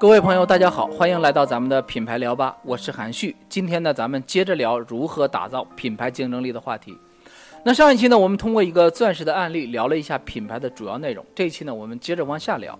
[0.00, 3.36] 各位朋友，大家好，欢迎来到咱们的品牌聊吧，我是韩旭。
[3.50, 6.96] 今天呢，咱们接着聊如何打造品牌竞争力的话题。
[7.62, 11.22] 那上一期呢，我们通过一个钻石的案例聊了一下品牌的主要内容。
[11.34, 12.78] 这一期呢，我们接着往下聊。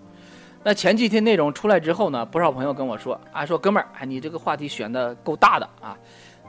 [0.63, 5.95] 那前几天内容出来之后呢，不少朋友跟我说啊，说哥们儿，哎，你这个话题选的够大的啊。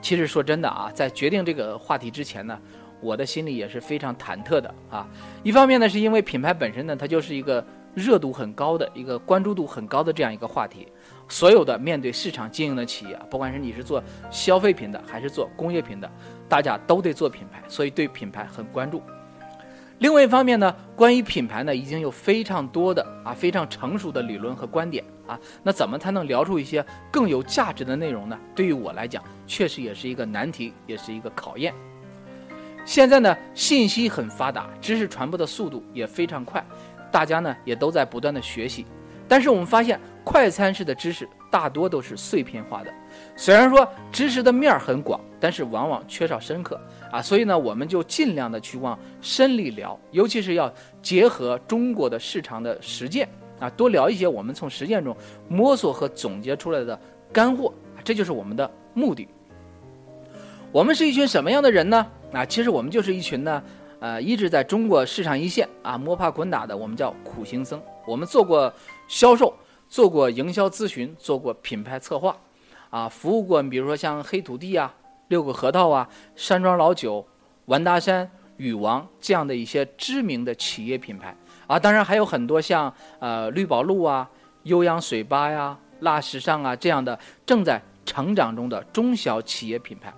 [0.01, 2.59] 其实说真的啊，在决定这个话题之前呢，
[3.03, 5.07] 我的心里也是非常忐忑的啊。
[5.43, 7.63] 一方面呢，是因为品牌本身呢，它就是一个。
[7.95, 10.89] 热度很高的一个关注度很高的这样一个话题，
[11.29, 16.11] 所有的面对市场经营的企业，不管是你是做消费品的还是做工业品的，
[16.49, 19.03] 大家都得做品牌，所以对品牌很关注。
[19.99, 28.37] 另外一方面呢，关于品牌呢，已经有非常多的啊非常成熟的理论和观点啊，那怎么才能聊出一些更有价值的内容呢？
[28.55, 31.73] 对于我来讲，确实也是一个难题，也是一个考验。
[32.85, 36.65] 现在呢，信息很发达，知识传播的速度也非常快。
[37.13, 38.87] 大家呢也都在不断的学习，
[39.29, 42.91] 但是我们发现快餐式的知识大多都是碎片化的。
[43.37, 47.21] 虽然说知识的面儿很广，但是往往缺少深刻啊。
[47.21, 50.73] 所以呢，我们就尽量的去往深里聊，尤其是要
[51.03, 53.29] 结合中国的市场的实践
[53.61, 55.15] 啊，多聊一些我们从实践中
[55.49, 56.99] 摸索和总结出来的
[57.31, 58.01] 干货啊。
[58.03, 59.29] 这就是我们的目的。
[60.73, 62.07] 我们是一群什么样的人呢？
[62.33, 63.63] 啊，其实我们就是一群呢。
[64.03, 67.81] 呃，一直在中国市场一线啊摸爬滚打的，我们叫苦行僧。
[68.05, 68.71] 我们做过
[69.07, 69.55] 销售，
[69.89, 72.37] 做过营销咨询，做过品牌策划，
[72.91, 74.93] 啊，服务过比如说像黑土地啊、
[75.29, 77.25] 六个核桃啊、山庄老酒、
[77.67, 81.33] 完达山、禹王这样的一些知名的企业品牌
[81.69, 84.29] 啊，当然还有很多像呃绿宝路啊、
[84.65, 87.17] 悠扬水吧呀、辣时尚啊这样的
[87.47, 90.13] 正在成长中的中小企业品牌。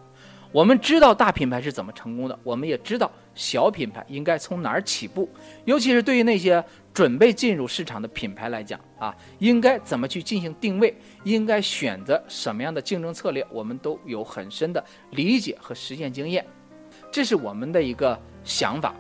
[0.51, 5.29] 我们知道大品牌是怎么成功的，我们也知道小品牌应该从哪儿起步，
[5.65, 16.47] 尤其是对于那些准备进入市场的品牌来讲啊，应该怎么去进行定位，应该选择什么样的竞争策略，我们都有很深的理解和实践经验，
[17.11, 18.95] 这是我们的一个想法。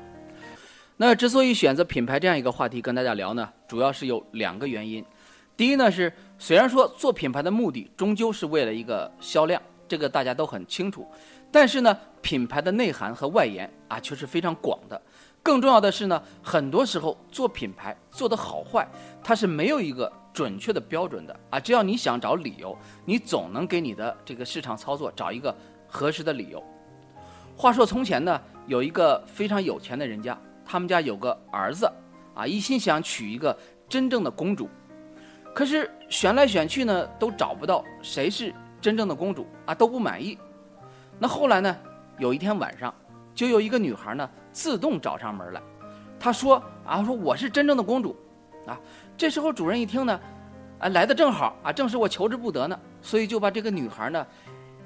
[0.96, 5.04] 那之所以选择品牌这样一个话题跟大家聊呢，主要是有两个原因。
[5.56, 11.06] 第一呢是，虽然说做品牌的目的终究是为了一个销量，这个大家都很清楚。
[11.54, 15.00] 但是呢，品牌的内涵和外延啊，却是非常广的。
[15.40, 18.84] 更重要的是呢，很多时候做品牌做得好坏，
[19.22, 21.60] 它是没有一个准确的标准的啊。
[21.60, 25.54] 只要你想找理由，你总能给你的这个市场操作找一个
[25.86, 26.60] 合适的理由。
[27.56, 30.36] 话说从前呢，有一个非常有钱的人家，
[30.66, 31.88] 他们家有个儿子
[32.34, 33.56] 啊，一心想娶一个
[33.88, 34.68] 真正的公主，
[35.54, 40.36] 可是选来选去呢，都找不到谁是真正的公主啊，都不满意。
[41.18, 41.76] 那后来呢？
[42.16, 42.94] 有一天晚上，
[43.34, 45.60] 就有一个女孩呢自动找上门来。
[46.16, 48.16] 她说：“啊，说我是真正的公主，
[48.68, 48.78] 啊。”
[49.18, 50.20] 这时候主人一听呢，
[50.78, 54.24] 啊，来的正好啊，正是我求之不得呢，所以就把这个女孩呢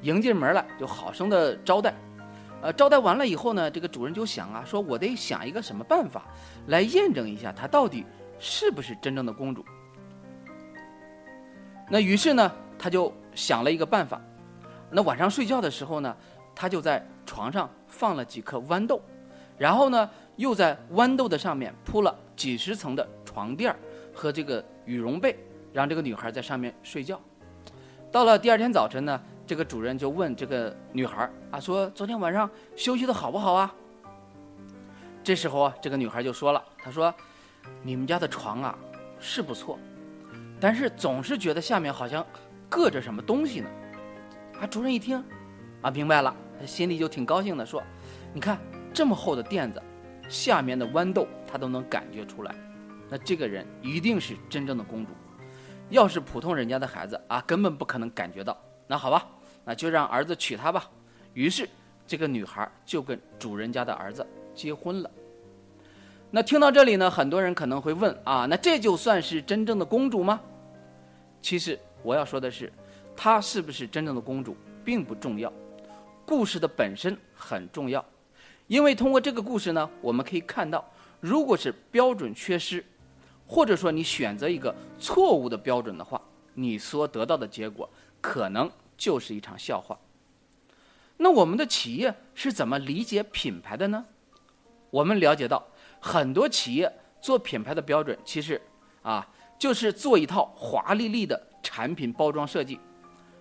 [0.00, 1.94] 迎进门来，就好生的招待。
[2.62, 6.24] 呃，招待完了以后呢，这个主人就想啊，说我得想一个什么办法
[6.68, 8.06] 来验证一下她到底
[8.38, 9.62] 是不是真正的公主。
[11.90, 14.18] 那于是呢，他就想了一个办法。
[14.90, 16.16] 那晚上睡觉的时候呢，
[16.54, 19.00] 他就在床上放了几颗豌豆，
[19.58, 23.74] 然后呢，又在豌豆的上面铺了几十层的床垫
[24.14, 25.36] 和这个羽绒被，
[25.72, 27.20] 让这个女孩在上面睡觉。
[28.10, 33.74] 到了第二天早晨呢，这个主人就问这个女孩啊，说昨天晚上休息的好不好啊？
[35.22, 37.14] 这时候啊，这个女孩就说了，她说
[37.84, 38.78] ：“你们家的床啊
[39.20, 39.78] 是不错，
[40.58, 42.24] 但是总是觉得下面好像
[42.70, 43.68] 硌着什么东西呢。”
[44.60, 45.22] 啊，主人一听，
[45.82, 47.80] 啊，明白了，他心里就挺高兴的，说
[48.34, 48.58] ：“你看
[48.92, 49.80] 这么厚的垫子，
[50.28, 52.52] 下面的豌豆他都能感觉出来，
[53.08, 55.12] 那这个人一定是真正的公主。
[55.90, 58.58] 要是普通人家的孩子啊，根本不可能感觉到。
[58.88, 59.26] 那好吧，
[59.64, 60.90] 那就让儿子娶她吧。
[61.34, 61.68] 于是
[62.04, 65.10] 这个女孩就跟主人家的儿子结婚了。
[66.32, 70.40] 那听到这里呢，很多人可能会问啊，那这就算是真正的公主吗？
[71.40, 72.72] 其实我要说的是。
[73.20, 75.52] 她是不是真正的公主并不重要，
[76.24, 78.02] 故事的本身很重要，
[78.68, 80.88] 因为通过这个故事呢，我们可以看到，
[81.18, 82.84] 如果是标准缺失，
[83.44, 86.22] 或者说你选择一个错误的标准的话，
[86.54, 89.98] 你所得到的结果可能就是一场笑话。
[91.16, 94.06] 那我们的企业是怎么理解品牌的呢？
[94.90, 95.66] 我们了解到，
[95.98, 96.88] 很多企业
[97.20, 98.62] 做品牌的标准其实
[99.02, 99.28] 啊，
[99.58, 102.78] 就是做一套华丽丽的产品包装设计。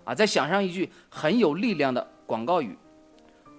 [0.07, 2.77] 啊，再想上一句很有力量的广告语，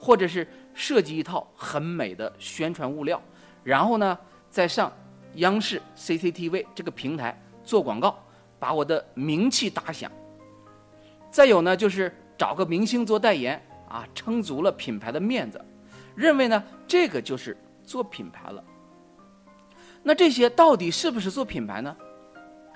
[0.01, 3.21] 或者是设计一套很美的宣传物料，
[3.63, 4.19] 然后呢，
[4.49, 4.91] 再上
[5.35, 8.19] 央视 CCTV 这个平台做广告，
[8.59, 10.11] 把我的名气打响；
[11.31, 15.63] 再有呢，就是找个明星做代言啊，撑足了品牌的面子，
[16.15, 17.55] 认为呢这个就是
[17.85, 18.65] 做品牌了。
[20.03, 21.95] 那这些到底是不是做品牌呢？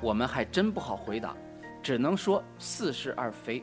[0.02, 1.34] 我们还真不好回答，
[1.82, 3.62] 只能说似是而非。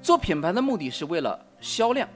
[0.00, 2.08] 做品牌的目的是为了销量，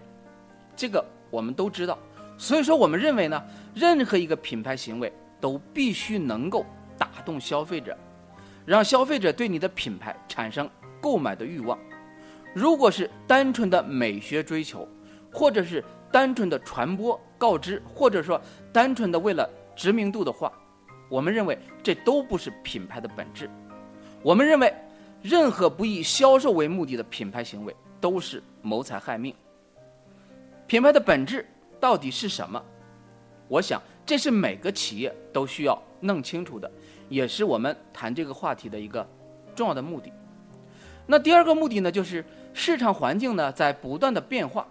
[0.74, 1.98] 这个我们都知道。
[2.38, 3.42] 所以说，我们认为呢，
[3.74, 6.64] 任何一个品牌行为都必须能够
[6.96, 7.96] 打动消费者，
[8.64, 10.68] 让消费者对你的品牌产生
[11.02, 11.78] 购买的欲望。
[12.54, 14.88] 如果是单纯的美学追求，
[15.32, 18.40] 或者是单纯的传播告知，或者说
[18.72, 20.50] 单纯的为了知名度的话，
[21.10, 23.50] 我们认为这都不是品牌的本质。
[24.22, 24.72] 我们认为，
[25.22, 29.34] 任何不以销售为目的的品牌行为都是谋财害命。
[30.66, 31.46] 品牌的本质
[31.80, 32.62] 到底是什么？
[33.48, 36.70] 我想，这是每个企业都需要弄清楚的，
[37.08, 39.08] 也是我们谈这个话题的一个
[39.54, 40.12] 重要的目的。
[41.06, 44.68] 那第二个目的呢，就是市场环境呢在不断的变化，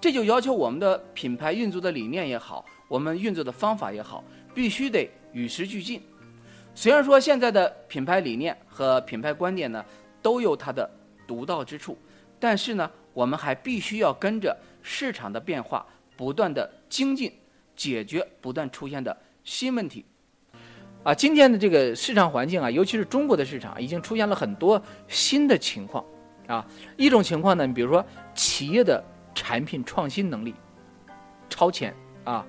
[0.00, 4.22] 这就要求我们的品牌运作的理念也好，我们运作的方法也好，
[4.54, 6.00] 必须得与时俱进。
[6.76, 9.82] 虽然说现在的品牌理念和品牌观点呢
[10.20, 10.88] 都有它的
[11.26, 11.96] 独到之处，
[12.38, 15.86] 但是呢，我们还必须要跟着市场的变化，
[16.18, 17.32] 不断的精进，
[17.74, 20.04] 解决不断出现的新问题。
[21.02, 26.04] 啊，今天的这个市场环境啊，尤其是中国的市场，已经出现了很多新的情况。
[26.46, 26.64] 啊，
[26.98, 29.02] 一种情况呢，你比如说企业的
[29.34, 30.54] 产品创新能力
[31.48, 32.46] 超前啊，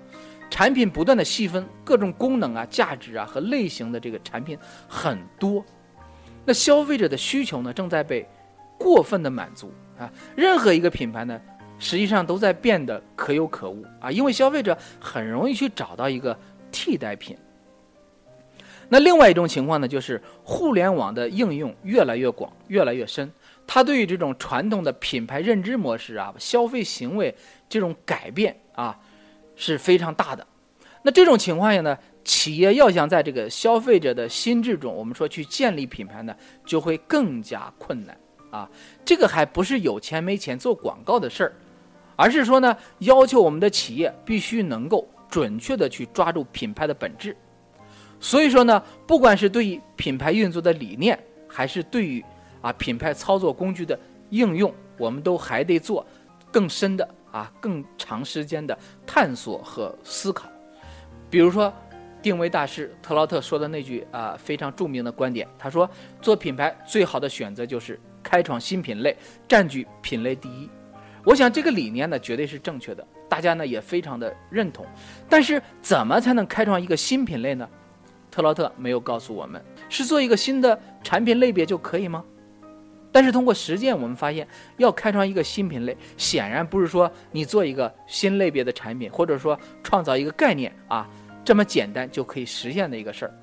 [0.50, 4.58] 产品不断的细分，各种功能啊、价值啊和类型的这个产品
[4.88, 5.64] 很多。
[6.46, 8.28] 那消费者的需求呢，正在被
[8.78, 10.12] 过分的满足啊。
[10.36, 11.40] 任何一个品牌呢，
[11.78, 16.38] 实际上都在变得可有可无啊，因为消费者很容易去找到一个
[16.72, 17.38] 替代品。
[18.90, 23.30] 那另外一种情况呢，就是互联网的应用越来越广、越来越深，
[23.68, 27.36] 它对于这种传统的品牌认知模式啊、消费行为
[27.68, 28.98] 这种改变啊
[29.58, 30.48] 是非常大的。
[31.04, 36.34] 那这种情况下呢，企业要想在这个消费者的心智中，我们说去建立品牌呢，
[36.66, 38.18] 就会更加困难
[38.52, 38.70] 啊。
[39.04, 41.54] 这个还不是有钱没钱做广告的事儿，
[42.16, 47.36] 而是说呢，要求我们的企业必须能够准确的去抓住品牌的本质。
[48.20, 51.18] 所以说呢，不管是对于品牌运作的理念，
[51.48, 52.24] 还是对于
[52.62, 53.98] 啊品牌操作工具的
[54.32, 56.06] 应用，我们都还得做
[56.52, 57.08] 更深的
[57.38, 60.50] 啊更长时间的探索和思考。
[61.30, 61.72] 比如说，
[62.22, 65.90] 定位大师特劳特说的那句啊非常著名的观点，他说
[66.22, 69.16] ：“做品牌最好的选择就是开创新品类，
[69.48, 70.70] 占据品类第一。”
[71.24, 74.86] 我想这个理念呢绝对是正确的，大家呢也非常的认同。
[75.30, 77.68] 但是怎么才能开创一个新品类呢？
[78.32, 82.24] 特劳特没有告诉我们是做一个新的产品类别就可以吗？
[83.12, 91.10] 但是通过实践，我们发现要开创一个新品类，显然不是说你做一个新类别的产品，或者说创造一个概念啊
[91.44, 93.34] 这么简单就可以实现的一个事儿。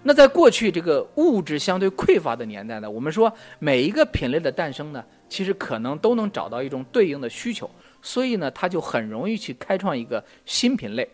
[0.00, 7.68] 那在过去这个物质相对匮乏的年代呢，我们说每一个品类的诞生呢，其实可能都能找到一种对应的需求，
[8.00, 11.06] 所以呢，它就很容易去开创一个新品类。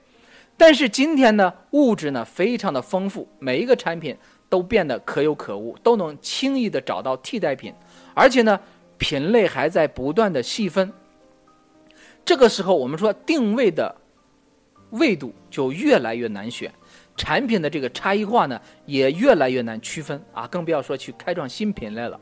[0.57, 4.15] 但是今天呢，物质呢非常的丰富，每一个产品
[4.55, 7.75] 都变得可有可无，都能轻易的找到替代品，
[8.15, 8.61] 而且呢，
[8.97, 10.93] 品类还在不断的细分。
[12.25, 13.93] 这个时候，我们说定位的
[14.91, 16.73] 位度就越来越难选，
[17.17, 22.21] 产品的这个差异化呢也越来越难区分啊，更不要说去开创新品类了。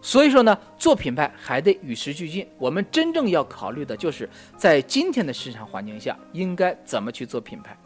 [0.00, 2.46] 所以说呢，做品牌还得与时俱进。
[2.58, 7.76] 我们真正要考虑的就是在今天的市场环境下，应该怎么去做品牌。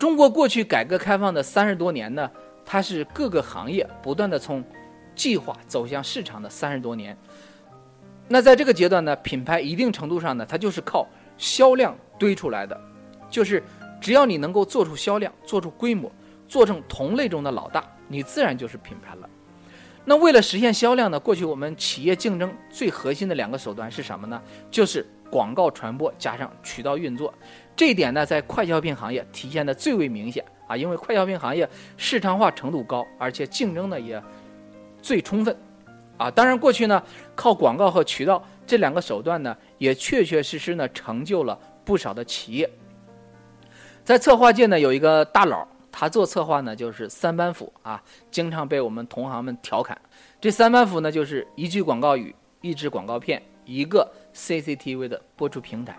[0.00, 2.30] 中国过去改革开放的三十多年呢，
[2.64, 4.64] 它是各个行业不断的从
[5.14, 7.14] 计划走向市场的三十多年。
[8.26, 12.80] 那在这个阶段呢，品牌一定程度上呢，它就是靠销量堆出来的，
[13.28, 13.62] 就是
[14.00, 16.10] 只要你能够做出销量、做出规模、
[16.48, 19.28] 做成同类中的老大，你自然就是品牌了。
[20.06, 21.20] 那为了实现销量呢？
[21.20, 24.40] 过去我们企业竞争最核心的两个手段是什么呢？
[24.70, 27.32] 就是广告传播加上渠道运作。
[27.76, 34.22] 这一点呢，在快消品行业体现的最为明显啊，因为快消品行业市场化程度高，而且竞争呢也
[35.00, 35.56] 最充分
[36.16, 36.30] 啊。
[36.30, 37.02] 当然，过去呢
[37.34, 42.68] 靠广告和渠道这两个手段呢，也确确实实呢成就了不少的企业。
[44.04, 45.66] 在策划界呢，有一个大佬。
[45.92, 50.00] 他做策划呢，就是三板斧啊，经常被我们同行们调侃。
[50.40, 55.96] 这三板斧呢，就是一句广告语、一支广告片、一个 CCTV 的播出平台。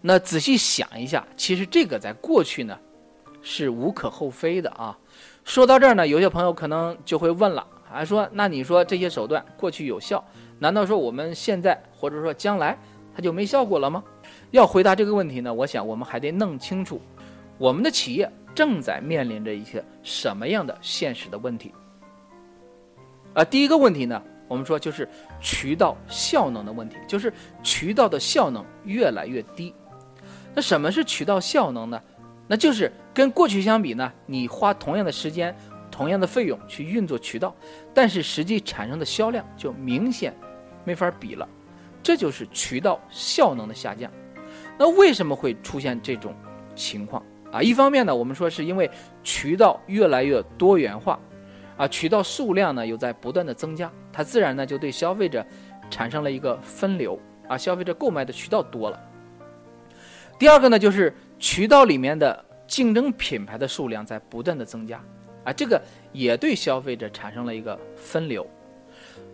[0.00, 2.78] 那仔细想一下，其实这个在过去呢
[3.42, 4.96] 是无可厚非的啊。
[5.44, 10.24] 说到这儿呢，有些朋友可能就会问了，啊，说那你说这些手段过去有效，
[10.58, 12.78] 难道说我们现在或者说将来
[13.14, 14.04] 它就没效果了吗？
[14.50, 17.00] 要回答这个问题呢，我想我们还得弄清楚，
[17.58, 21.72] 我们的企业正在面临着一些什么样的现实的问题。
[23.34, 25.08] 啊，第一个问题呢，我们说就是
[25.40, 29.74] 渠道效能的问题，就是渠道的效能越来越低。
[30.54, 32.00] 那什么是渠道效能呢？
[32.48, 35.54] 那就是跟过去相比呢，你花同样的时间、
[35.90, 37.54] 同样的费用去运作渠道，
[37.92, 40.32] 但是实际产生的销量就明显
[40.84, 41.48] 没法比了，
[42.02, 44.10] 这就是渠道效能的下降。
[44.78, 46.32] 那为什么会出现这种
[46.74, 47.60] 情况啊？
[47.60, 48.88] 一方面呢，我们说是因为
[49.24, 51.18] 渠道越来越多元化。
[51.76, 55.44] 啊，渠道数量呢又在不断的增加，它自然呢就对消费者
[55.90, 58.98] 产生了一个分流啊，消费者购买的渠道多了。
[60.38, 64.98] 第二个呢就是渠道里面的竞争品牌的数量在不断的增加
[65.44, 65.80] 啊，这个
[66.12, 68.46] 也对消费者产生了一个分流。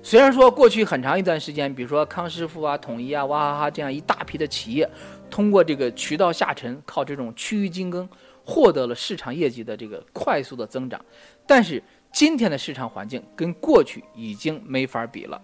[0.03, 4.89] 虽然说过去很长一段时间，比如说康师傅啊、统一啊、娃哈哈这样一大批的企业，
[5.31, 8.09] 通过这个渠道下沉，靠这种区域竞争
[8.45, 11.01] 获得了市场业绩的这个快速的增长，
[11.47, 11.81] 但是。
[12.13, 15.41] 今天的市场环境跟过去已经没法比了。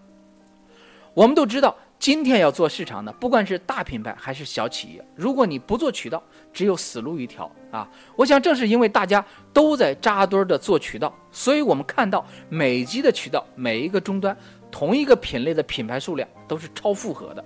[1.14, 6.22] 我们都知道，今天要做市场的，不管是大品牌还是小企业，如果你不做渠道，
[6.52, 7.88] 只有死路一条啊！
[8.14, 14.36] 我想，正是因为大家都在扎堆的做渠道，所以我们看到每级的渠道，每一个终端，
[14.70, 17.44] 同一个品类的品牌数量都是超负荷的。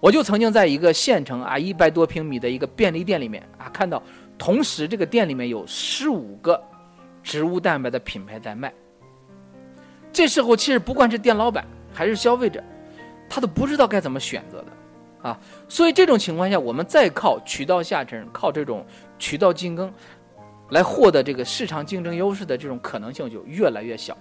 [0.00, 4.02] 我就曾经在一个县城啊一百多平米的一个便利店里面啊，看到
[4.36, 6.60] 同时这个店里面有十五个。
[7.28, 8.72] 植物蛋白的品牌在卖，
[10.10, 12.64] 这时候其实不管是店老板还是消费者，
[13.28, 18.82] 他都不知道该怎么选择的，啊，所以这种情况下，我们再靠渠道下沉，靠这种
[19.18, 19.92] 渠道竞争，
[20.70, 24.16] 来获得这个市场竞争优势的这种可能性就越来越小。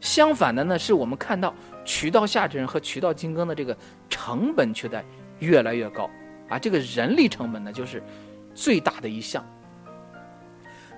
[0.00, 1.52] 相反的呢，是我们看到
[1.84, 3.76] 渠道下沉和渠道竞争的这个
[4.08, 5.04] 成本却在
[5.40, 6.08] 越来越高，
[6.48, 8.00] 啊，这个人力成本呢就是
[8.54, 9.44] 最大的一项。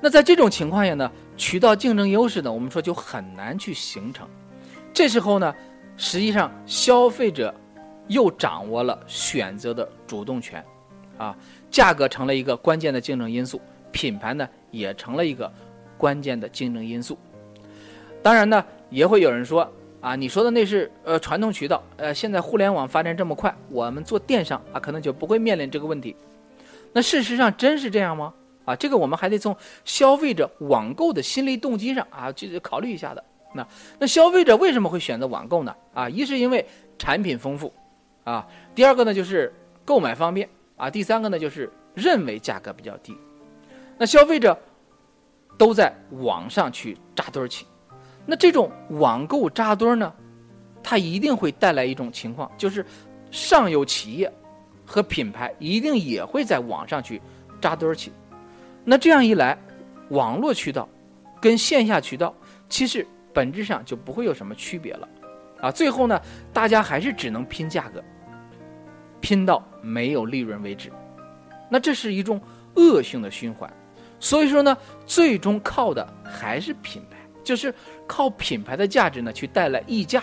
[0.01, 4.29] 那在这种情况下呢，渠道竞争优势呢，我们说就很难去形成。
[4.93, 5.55] 这时候呢，
[5.97, 7.55] 实际上消费者
[8.09, 10.65] 又掌握了选择的主动权，
[11.19, 11.37] 啊，
[11.71, 13.61] 价格成了一个关键的竞争因素，
[13.91, 15.51] 品牌呢也成了一个
[15.97, 17.19] 关键的竞争因素。
[18.23, 26.15] 当然呢，也会有人说啊，你说的那是呃传统渠道，呃，现在互联网发展这么快，我们做电商啊，可能就不会面临这个问题。
[26.93, 28.33] 那事实上真是这样吗？
[28.67, 29.57] 啊，这个我们还得从
[29.87, 33.25] 消费者网购的心理动机上啊，去考虑一下的。
[33.55, 33.67] 那
[33.99, 35.75] 那消费者为什么会选择网购呢？
[35.95, 36.67] 啊，一是因为
[36.99, 37.73] 产品丰富，
[38.25, 39.55] 啊，第二个呢就是
[39.85, 40.47] 购买方便，
[40.77, 43.17] 啊，第三个呢就是认为价格比较低。
[43.97, 44.59] 那消费者
[45.57, 47.65] 都在网上去扎堆儿去，
[48.27, 50.13] 那这种网购扎堆儿呢，
[50.83, 52.85] 它一定会带来一种情况，就是
[53.31, 54.31] 上游企业
[54.85, 57.23] 和品牌一定也会在网上去
[57.61, 58.13] 扎堆儿去。
[58.89, 59.59] 那这样一来，
[60.11, 60.89] 网络渠道
[61.41, 62.33] 跟线下渠道
[62.69, 65.09] 其实本质上就不会有什么区别了，
[65.61, 66.21] 啊，最后呢，
[66.53, 68.01] 大家还是只能拼价格，
[69.21, 70.93] 拼到没有利润为止。
[71.69, 72.41] 那这是一种
[72.77, 73.69] 恶性的循环，
[74.21, 77.75] 所以说呢，最终靠的还是品牌，就是
[78.07, 80.23] 靠品牌的价值呢去带来溢价，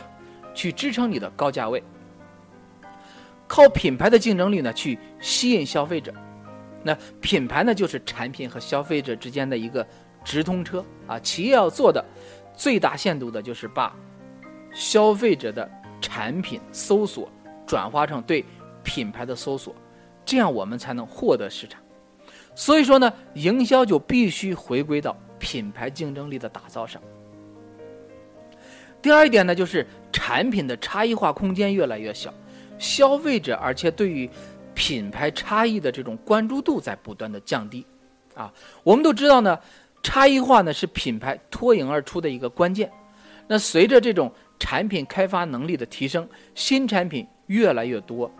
[0.53, 1.83] 去支撑你的高价位，
[3.45, 6.13] 靠品牌的竞争力呢去吸引消费者。
[6.85, 9.87] 那品牌呢，就是产品和消费者之间的一个
[10.21, 11.17] 直通车啊。
[11.19, 12.03] 企业要做的
[12.55, 13.95] 最大限度的就是把
[14.73, 15.69] 消费者的
[16.01, 17.31] 产品搜索
[17.65, 18.43] 转化成对
[18.83, 19.73] 品牌的搜索，
[20.25, 21.81] 这样我们才能获得市场。
[22.53, 27.01] 所以说呢，营销就必须回归到品牌竞争力的打造上。
[29.01, 32.33] 第二一点呢，就是产品的差异化空间越来越小，
[32.77, 34.29] 消费者而且对于。
[34.75, 37.85] 品牌差异的这种关注度在不断的降低，
[38.35, 38.51] 啊，
[38.83, 39.59] 我们都知道呢，
[40.01, 42.91] 差异化呢是品牌脱颖而出的一个关键。
[43.47, 48.31] 那随着这种产品开发能力的提升，新产品越来越多，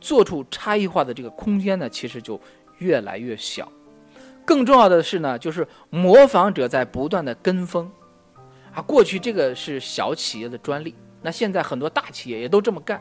[0.00, 2.40] 做出差异化的这个空间呢，其实就
[2.78, 3.70] 越来越小。
[4.44, 7.90] 更重要的是呢，就是模仿者在不断的跟风，
[8.74, 13.00] 啊，过去这个是小企业的专利，那现在很多大企业也都这么干，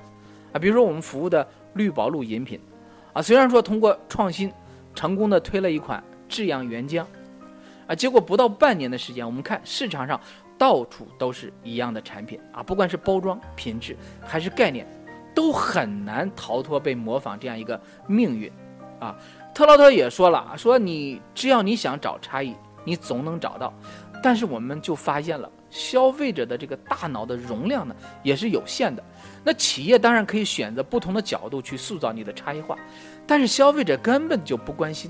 [0.51, 1.47] 啊，比如说我们服务的。
[1.77, 2.59] 绿宝路饮品，
[3.13, 4.51] 啊，虽然说通过创新，
[4.93, 7.05] 成功的推了一款至阳原浆，
[7.87, 10.19] 啊，结果不到半年的时间，我们看市场上
[10.57, 14.85] 到处都是一样的产品，啊，不管是包装、品质还是概念，
[15.35, 18.51] 都很难逃脱被模仿这样一个命运，
[18.99, 19.15] 啊，
[19.53, 23.71] 特劳特也说了，说你只要你想找差异，你总能找到，
[24.23, 29.03] 但是我们就发现了，消费者的这个大脑的容量呢也是有限的。
[29.47, 32.77] 那企业当然可以选择不同的角度去塑造你的差异化，
[33.25, 35.09] 但是消费者根本就不关心。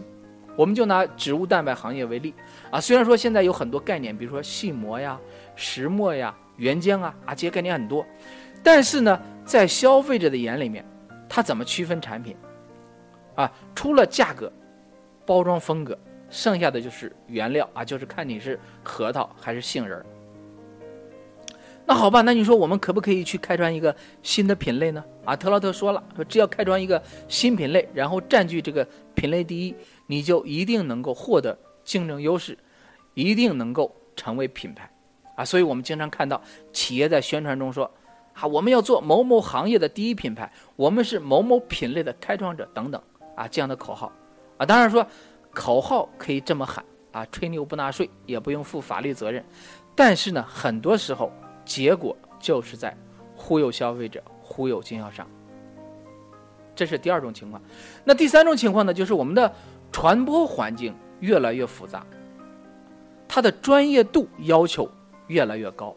[0.56, 2.36] 我们就拿植物蛋白行业为例
[2.70, 5.20] 啊，虽然说现在有很多概念，比如说细膜呀、
[5.56, 8.06] 石墨呀、原浆啊啊这些概念很多，
[8.62, 10.86] 但是呢，在消费者的眼里面，
[11.28, 12.38] 他怎么区分产品？
[13.34, 14.54] 啊，除了价格、
[15.26, 15.98] 包装风格，
[16.30, 20.06] 剩下的就是原料啊，就是看你是核桃还是杏仁儿。
[21.90, 25.02] 那好吧，那你说我们可不可以去开创一个新的品类呢？
[25.24, 29.74] 啊，特劳特说了，说只要开创一个新品类，然后占据这个品类第一，
[30.06, 32.58] 你就一定能够获得竞争优势，
[33.14, 34.92] 一定能够成为品牌，
[35.38, 36.42] 啊，所以我们经常看到
[36.74, 37.90] 企业在宣传中说，
[38.34, 43.02] 啊，我们要做某某行业的第一品牌，我们是某某品类的开创者等等，
[43.34, 44.12] 啊，这样的口号，
[44.58, 45.08] 啊，当然说
[45.54, 49.42] 口号可以这么喊，啊，吹牛不纳税，也不用负法律责任，
[49.96, 51.32] 但是呢，很多时候。
[51.68, 52.96] 结果就是在
[53.36, 55.28] 忽悠消费者、忽悠经销商，
[56.74, 57.62] 这是第二种情况。
[58.06, 58.94] 那第三种情况呢？
[58.94, 59.54] 就是我们的
[59.92, 62.06] 传播环境越来越复杂，
[63.28, 64.90] 它的专业度要求
[65.28, 65.94] 越来越高。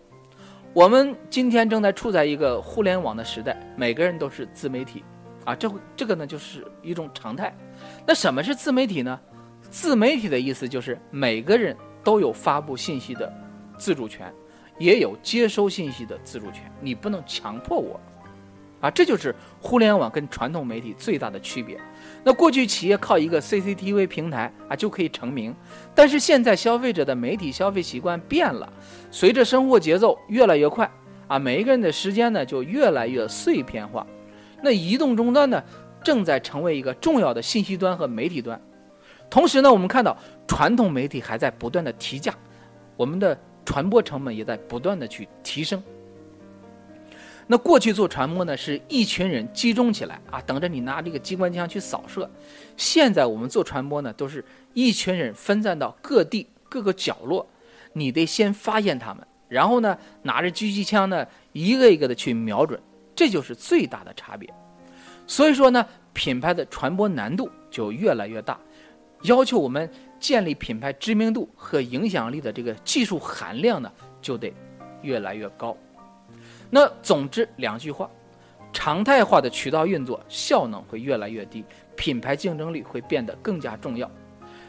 [0.72, 5.04] 我们今天正在处在一个互联网的时代，每个人都是自媒体
[5.44, 7.56] 啊，这这个呢就是一种常态。
[8.04, 9.18] 那什么是自媒体呢？
[9.70, 13.32] 自媒体的意思就是每个人都有发布信息的
[13.78, 14.32] 自主权。
[14.80, 18.00] 也有接收信息的自主权，你不能强迫我，
[18.80, 21.78] 啊，这就是互联网跟传统媒体最大的区别。
[22.24, 25.54] 那过去企业靠一个 CCTV 平台啊就可以成名，
[25.94, 28.72] 但是现在消费者的媒体消费习惯变了，
[29.10, 30.90] 随着生活节奏越来越快
[31.28, 34.06] 啊，每一个人的时间呢就越来越碎片化。
[34.62, 35.62] 那移动终端呢
[36.02, 38.58] 正在成为一个重要的信息端和媒体端，
[39.28, 40.16] 同时呢，我们看到
[40.48, 42.34] 传统媒体还在不断的提价，
[42.96, 43.38] 我们的。
[43.70, 45.80] 传播成本也在不断的去提升。
[47.46, 52.28] 那过去做传播呢，是一群人集中起来啊，等着你拿这个机关枪去扫射。
[52.76, 57.46] 现在我们做传播呢，都是一群人分散到各地各个角落，
[57.92, 62.80] 你得先发现他们，然后呢，拿着狙击枪呢，一个一个的去瞄准，
[63.14, 64.52] 这就是最大的差别。
[65.28, 68.58] 所以说呢，品牌的传播难度就越来越大，
[69.22, 69.88] 要求我们。
[70.20, 74.52] 建立品牌知名度和影响力的这个技术含量呢，就得
[75.02, 75.76] 越来越高。
[76.68, 78.08] 那总之两句话：
[78.72, 81.64] 常态化的渠道运作效能会越来越低，
[81.96, 84.08] 品牌竞争力会变得更加重要。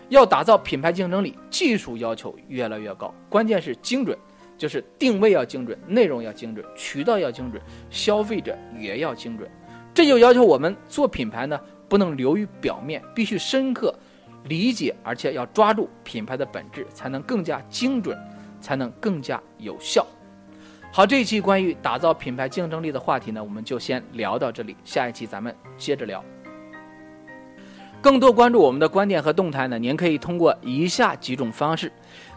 [0.10, 4.18] 要打造品牌竞争力，技术要求越来越高，关键是精准，
[4.58, 9.50] 就是定位要精准，内容要精准，渠道要精准，消费者也要精准。
[9.94, 13.94] 这就要求我们做品牌呢，不能流于表面，必须深刻。
[14.46, 18.18] 理解，而且要抓住品牌的本质，才能更加精准，
[18.60, 20.06] 才能更加有效。
[20.92, 24.76] 好，这一期关于打造品牌竞争力的话题呢，我们就先聊到这里。
[24.84, 26.24] 下一期咱们接着聊。
[28.02, 31.92] 更多关注我们的观点和动态呢，您可以通过以下几种方式。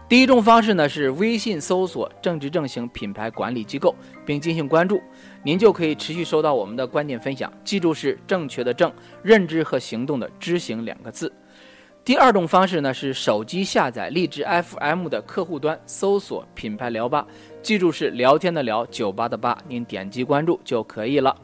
[0.06, 3.94] 第一种方式呢是微信搜索“正直正行品牌管理机构”
[4.26, 5.02] 并进行关注，
[5.42, 7.50] 您就可以持续收到我们的观点分享。
[7.64, 11.32] 记住是正确的正，认知和行动的知行两个字。
[12.04, 17.26] 第二种方式呢是手机下载荔枝 FM 的客户端，搜索品牌聊吧，
[17.62, 21.34] 记住是聊天的聊，酒吧的吧，您点击关注就可以了。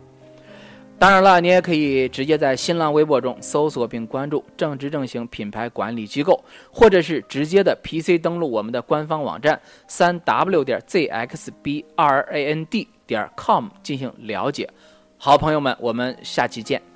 [0.99, 11.87] 当然了，你也可以直接在新浪微博中搜索并关注正直正行品牌管理机构，或者是直接的 PC 登录我们的官方网站三 W 点 ZXBRAND
[13.07, 14.69] 点 COM 进行了解。
[15.17, 16.90] 好朋友们，我们下期见。